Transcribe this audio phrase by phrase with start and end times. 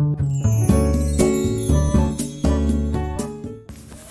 [0.00, 0.06] は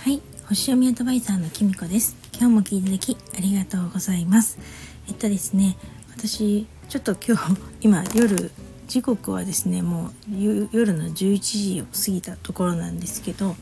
[0.07, 2.15] い星読みアドバイザーのきみこです。
[2.39, 4.59] 今日も聞いていただきありがとうございます。
[5.07, 5.77] えっとですね
[6.15, 8.51] 私ちょっと今日 今夜
[8.87, 13.55] 時刻はですねもう夜の11時を過ぎたところなんですけど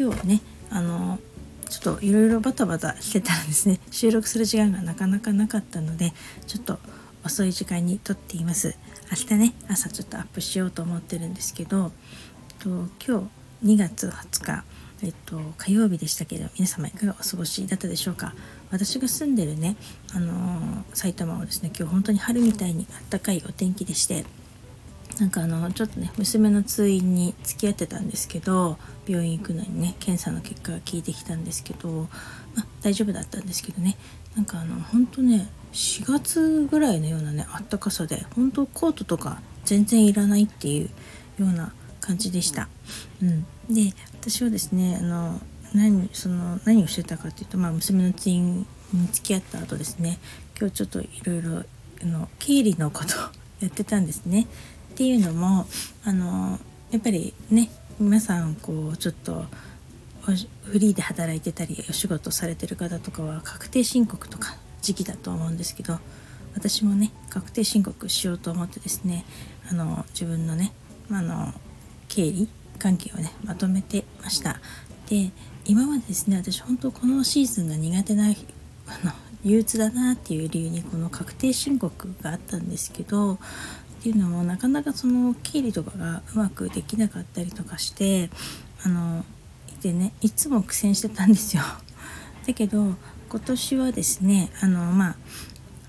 [0.00, 0.40] 今日はね
[0.70, 1.18] あの
[1.68, 3.78] ちょっといろいろバタバタしてたらですね。
[3.90, 6.14] 収録する時間がなかなかなかったので
[6.46, 6.78] ちょっと
[7.28, 8.74] 遅い時間に撮っています。
[9.10, 11.92] 明日ね朝ちょっとアップしようと思ってるんですけど
[12.50, 12.68] えっと
[13.06, 13.28] 今
[13.62, 14.64] 日2月20日
[15.00, 18.34] えっと、火曜日でしたけど皆様いかがお過ごしだったでしょうか？
[18.72, 19.76] 私が住んでるね、
[20.12, 24.24] あのー、埼玉はですね今日本当に春みたいにあったかいお天気でして
[25.20, 32.08] なんかあのちょっとね娘の通院に付き合ってたんですけど病院行くのにね検査の結果が聞いてきたんですけど、
[32.56, 33.96] ま、大丈夫だったんですけどね。
[34.34, 42.68] なんかあの本当ね4月ぐらいのようなねあったかさで本当コートとか全然いらないっていうような感じでした。
[43.22, 45.40] うん、で私はですねあの
[45.74, 50.18] 何その何をしてたかっていうと、まあ、娘のツインに付き合った後ですね
[50.58, 51.62] 今日ちょっといろいろ
[52.38, 53.20] 経理のことを
[53.60, 54.46] やってたんですね。
[54.92, 55.66] っていうのも
[56.04, 56.58] あの
[56.90, 59.44] やっぱりね皆さんこうちょっと
[60.64, 64.56] フリーで働いてたりお仕事されてる方とかは確定申告とか
[64.88, 65.98] 時期だと思うんですけど
[66.54, 69.26] 私もね確定申告しようと思ってですね
[69.70, 70.72] あの自分のね
[71.10, 71.52] あの
[72.08, 74.60] 経理関係をねまとめてました
[75.10, 75.30] で
[75.66, 78.28] 今までですね私本当このシーズンが苦手なあ
[79.04, 79.12] の
[79.44, 83.38] 憂鬱だなっていう理由にこの確定申告があったんですけどっ
[84.02, 88.30] ていうのもなかなかその経理とかがうまくできなかったりとかして
[88.84, 89.22] あの
[89.82, 91.62] でねいつも苦戦してたんですよ。
[92.46, 92.94] だけど
[93.28, 95.16] 今年はですねあのまあ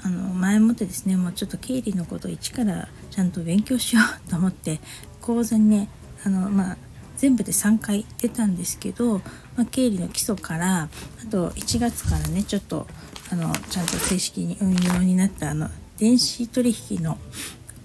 [0.02, 4.80] あの前もってですねもうちょっと経理のことを一からちゃんと勉強しようと思って
[5.22, 5.90] 講座にね
[6.26, 6.78] あのまあ
[7.18, 9.20] 全部で3回出たんですけど、
[9.58, 10.90] まあ、経理の基礎からあ
[11.30, 12.88] と1月からねちょっと
[13.32, 17.18] あのちゃんと正式に運用になったあの電子取引の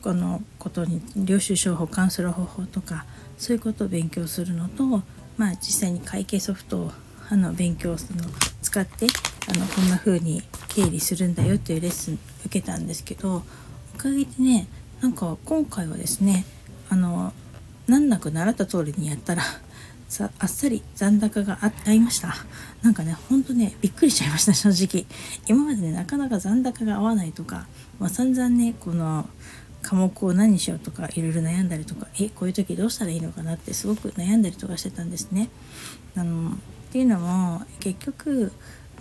[0.03, 3.06] このことに領収書を保管する方法とか
[3.37, 5.03] そういうことを勉強するのと、
[5.37, 6.93] まあ、実際に会計ソフトを
[7.30, 8.24] あの勉強するの
[8.62, 9.06] 使って
[9.48, 13.42] あのこんな風に経理するんだよっていうレッスン受けたんですけど
[13.94, 14.66] おかげでね
[15.00, 16.44] なんか今回はですね
[16.88, 17.32] あの
[17.86, 19.42] 難なく習った通りにやったら
[20.08, 22.34] さあっさり残高が合いました。
[22.82, 25.06] なんかねほんとねびっくりしちゃいました正直。
[25.48, 27.66] 今までねなかなか残高が合わないとか、
[27.98, 29.28] まあ、散々ねこの
[29.84, 35.50] 科目を何にしようとかいろいろ悩んだりとかえこういう時どうしたらいいのかなってすごく悩んだりとかしてたんですね。
[36.16, 36.54] あのっ
[36.90, 38.52] ていうのも結局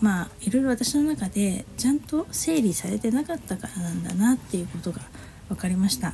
[0.01, 5.01] まあいろいろ私の中でちゃんと整理されてなかったからなんだなっていうことが
[5.47, 6.09] 分かりました。
[6.09, 6.13] っ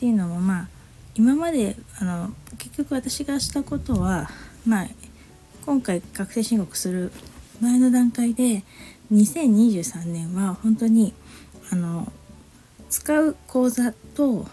[0.00, 0.68] ていうのもまあ
[1.14, 4.28] 今まであの結局私がしたことは
[4.66, 4.88] まあ
[5.64, 7.12] 今回確定申告する
[7.60, 8.64] 前の段階で
[9.12, 11.14] 2023年は本当に
[11.70, 12.12] あの
[12.88, 14.46] 使う口座と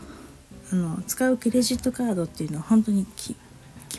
[0.71, 3.35] あの使うクレジットカードっていうのは本当に決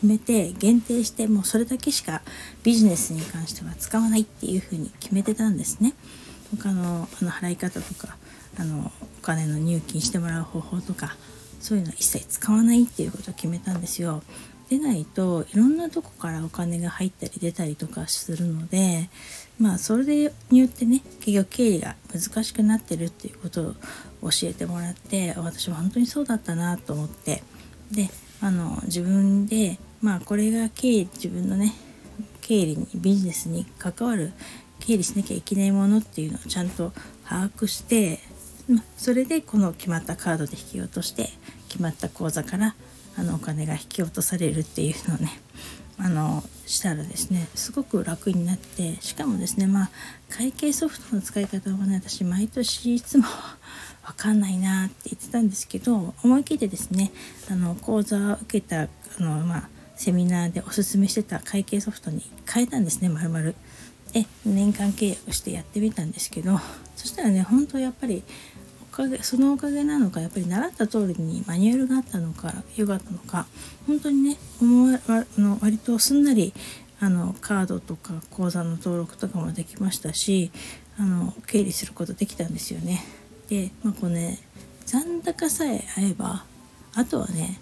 [0.05, 2.21] めて限定してもうそれだけしか
[2.63, 5.93] ビジネスに関しては使わないっていうふうに決めてたんですね。
[6.55, 8.17] 他のあの払い方とか
[8.57, 11.15] あのお金の入金してもらう方法とか
[11.59, 14.23] そういうのは一切使わないっていうことを決めたんですよ。
[14.69, 19.09] でないといろんなとこからお金が入ったり出たりとかするので
[19.59, 23.73] まあそれによってね結局経理が難しくなってるっていうことを
[24.29, 27.43] 教えてもらって私は本当にそうだったなと思って。
[27.91, 28.09] で
[28.41, 31.73] あの自分でまあこれが経理自分のね
[32.41, 34.31] 経理にビジネスに関わる
[34.79, 36.91] 経理しなきゃいけないものっていうのをちゃんと
[37.25, 38.19] 把握して
[38.97, 41.29] それでこの決まったカードで引き落として
[41.69, 42.75] 決まった口座から
[43.17, 45.31] あのお金が引き落とされるっていうのをね
[45.99, 49.89] あのしたらですねすごく楽になってしかもですねまあ
[50.29, 53.25] 会計ソフトの使い方はね私毎年いつも
[54.05, 57.11] 分かんないなって言ってたんですけど思い切ってですね
[57.49, 58.87] あの講座を受けたあ
[59.19, 63.55] の、まあ、セミナーでおすすめしてた会計ソフトに変えたんですねまるまる。
[64.13, 66.57] で年間契約してやってみたんですけど
[66.95, 68.23] そしたらね本当やっぱり
[68.97, 73.45] かげそのおかげなのかやっぱり習った通りにマニュアルがあったのか良かったのか
[73.85, 74.99] 本当にね思わ
[75.37, 76.51] の割とすんなり
[76.99, 80.51] あのカードとか口座の登録とかもできましたし
[80.97, 83.05] あの経理することできたんですよね。
[83.49, 84.39] で、まあ、こうね
[84.87, 86.43] 残高さえ合えば
[86.95, 87.59] あとはね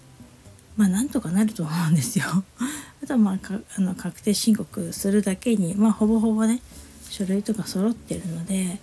[0.74, 2.24] まあなんとかなると思うんですよ。
[3.04, 6.62] あとはまああの確定申告するだけにまあほぼほぼね
[7.10, 8.80] 書類とか揃ってるので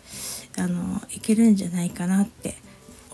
[0.57, 2.55] あのいけるんじゃないかなって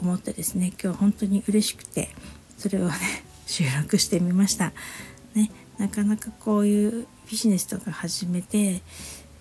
[0.02, 2.10] 思ってですね今日本当に嬉しくて
[2.58, 2.96] それをね
[3.48, 4.74] 収録してみました。
[5.34, 8.82] ね、なかなかこういうビジネスとか始めて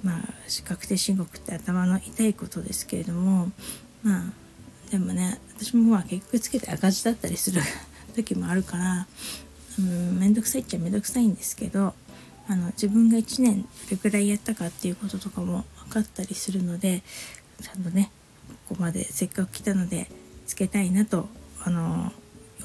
[0.03, 0.23] まあ
[0.65, 3.50] 確定申告って頭の痛いことですけれども
[4.03, 7.62] まあでもね私もまあ結局つけて赤字だったりする
[8.15, 9.06] 時もあるから
[9.79, 11.95] うん面倒くさいっちゃ面倒くさいんですけど
[12.49, 17.03] あの自分が1年どれくらいやったかっていうこととかも分かったりするので
[17.63, 18.11] ちゃんとね
[18.69, 20.11] ここまでせっかく来たので
[20.47, 21.29] つけたいなと
[21.63, 22.13] あの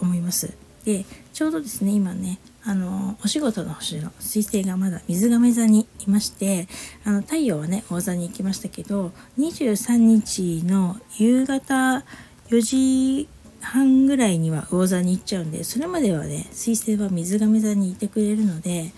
[0.02, 0.54] 思います。
[0.86, 6.68] でちょうどですね今ねあのお仕事の星の彗星がまだ水亀座にいまして
[7.06, 12.04] あの太陽はね大座に行きましたけど23日の夕方
[12.50, 13.30] 4時
[13.62, 18.92] 半ぐらいには魚座に行っちゃうんでそれまではね水星は水亀座にいてくれるので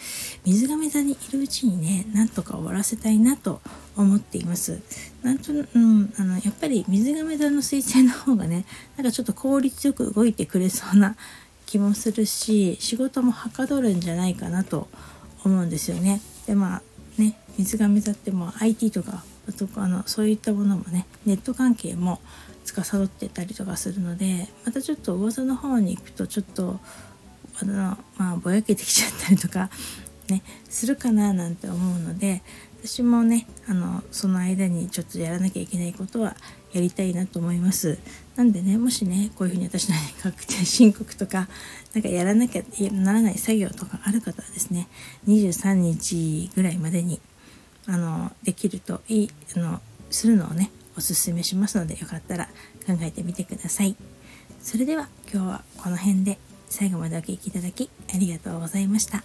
[0.44, 3.62] 水亀座にいるうちにねなんとか終わらせたいなと
[3.98, 4.82] 思っています。
[5.24, 8.66] なんと、うん、あのやっぱり水亀座の水星の方がね
[8.98, 11.16] なんかちょっと効率よく動いてくれそうな
[11.66, 14.88] 気もするし仕事もはかどるんじゃないかなと
[15.44, 16.22] 思うんですよね。
[16.46, 16.82] でまあ
[17.22, 19.24] ね水亀座っても IT とか
[19.76, 22.20] あのそういったものもねネット関係も
[22.66, 26.80] 司ってたりとかするのでまたちょっと噂の方に行くとちょっと
[27.62, 29.70] あのまあぼやけてきちゃったりとか
[30.30, 32.42] ねするかななんて思うので
[32.86, 36.36] 私もねあのその間にちょっとやらなきゃいけないことは
[36.72, 37.98] やりたいなと思います。
[38.36, 41.48] なんでねもしねこういうふうに私の確定申告とか
[41.96, 44.88] なんかやらなきゃならない作業とかある方はですね
[45.28, 47.20] 23日ぐらいまでに
[47.88, 52.46] あのできるといいあのするのをねおすすめしますのでよかったら
[52.86, 53.96] 考えてみてください。
[54.62, 56.38] それでは今日はこの辺で
[56.70, 59.24] 最後までお聴きいただきありがとうございました。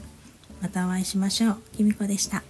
[0.62, 1.58] またお会いしましょう。
[1.76, 2.42] きみこでした。